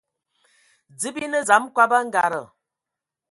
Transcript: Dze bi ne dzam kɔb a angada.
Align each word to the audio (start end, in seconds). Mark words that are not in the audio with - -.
Dze 0.95 1.09
bi 1.13 1.23
ne 1.27 1.39
dzam 1.47 1.63
kɔb 1.75 1.91
a 1.93 1.97
angada. 1.99 2.41